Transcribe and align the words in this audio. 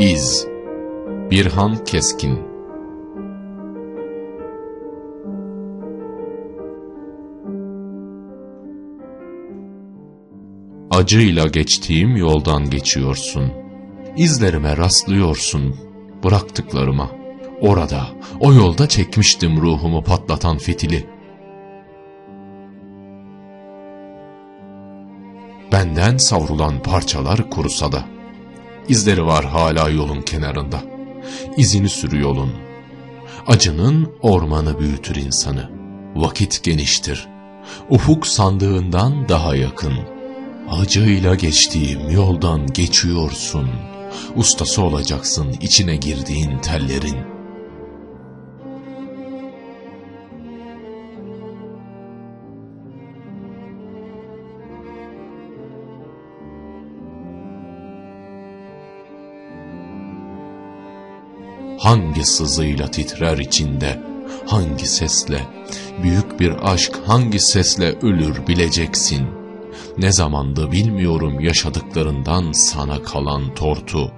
İz 0.00 0.46
Birhan 1.30 1.84
Keskin 1.84 2.38
Acıyla 10.90 11.46
geçtiğim 11.46 12.16
yoldan 12.16 12.70
geçiyorsun. 12.70 13.52
İzlerime 14.16 14.76
rastlıyorsun, 14.76 15.76
bıraktıklarıma. 16.24 17.10
Orada, 17.60 18.06
o 18.40 18.52
yolda 18.52 18.88
çekmiştim 18.88 19.60
ruhumu 19.60 20.02
patlatan 20.02 20.58
fitili. 20.58 21.06
Benden 25.72 26.16
savrulan 26.16 26.82
parçalar 26.82 27.50
kurusa 27.50 27.92
da, 27.92 28.04
izleri 28.90 29.26
var 29.26 29.44
hala 29.44 29.88
yolun 29.88 30.22
kenarında. 30.22 30.82
İzini 31.56 31.88
sürü 31.88 32.20
yolun. 32.20 32.52
Acının 33.46 34.12
ormanı 34.22 34.78
büyütür 34.80 35.16
insanı. 35.16 35.70
Vakit 36.14 36.62
geniştir. 36.62 37.28
Ufuk 37.90 38.26
sandığından 38.26 39.28
daha 39.28 39.56
yakın. 39.56 39.94
Acıyla 40.70 41.34
geçtiğim 41.34 42.10
yoldan 42.10 42.66
geçiyorsun. 42.66 43.68
Ustası 44.36 44.82
olacaksın 44.82 45.56
içine 45.60 45.96
girdiğin 45.96 46.58
tellerin. 46.58 47.39
Hangi 61.80 62.24
sızıyla 62.24 62.90
titrer 62.90 63.38
içinde, 63.38 64.00
hangi 64.46 64.86
sesle, 64.86 65.40
büyük 66.02 66.40
bir 66.40 66.72
aşk 66.72 67.00
hangi 67.06 67.40
sesle 67.40 67.98
ölür 68.02 68.46
bileceksin. 68.46 69.26
Ne 69.98 70.12
zamandı 70.12 70.72
bilmiyorum 70.72 71.40
yaşadıklarından 71.40 72.52
sana 72.52 73.02
kalan 73.02 73.54
tortu, 73.54 74.12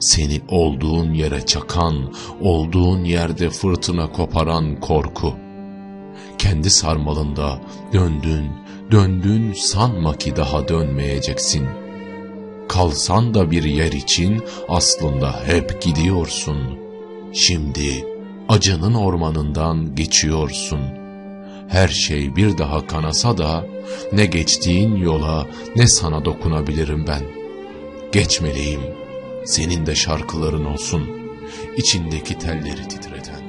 seni 0.00 0.40
olduğun 0.48 1.12
yere 1.12 1.46
çakan, 1.46 2.14
olduğun 2.40 3.04
yerde 3.04 3.50
fırtına 3.50 4.12
koparan 4.12 4.80
korku. 4.80 5.34
Kendi 6.38 6.70
sarmalında 6.70 7.60
döndün, 7.92 8.46
döndün 8.90 9.52
sanma 9.52 10.18
ki 10.18 10.36
daha 10.36 10.68
dönmeyeceksin. 10.68 11.66
Kalsan 12.68 13.34
da 13.34 13.50
bir 13.50 13.64
yer 13.64 13.92
için 13.92 14.42
aslında 14.68 15.40
hep 15.46 15.82
gidiyorsun.'' 15.82 16.87
Şimdi 17.32 18.06
acının 18.48 18.94
ormanından 18.94 19.94
geçiyorsun. 19.94 20.80
Her 21.68 21.88
şey 21.88 22.36
bir 22.36 22.58
daha 22.58 22.86
kanasa 22.86 23.38
da 23.38 23.66
ne 24.12 24.26
geçtiğin 24.26 24.96
yola 24.96 25.46
ne 25.76 25.86
sana 25.86 26.24
dokunabilirim 26.24 27.06
ben. 27.06 27.22
Geçmeliyim. 28.12 28.80
Senin 29.44 29.86
de 29.86 29.94
şarkıların 29.94 30.64
olsun. 30.64 31.02
İçindeki 31.76 32.38
telleri 32.38 32.88
titreten. 32.88 33.47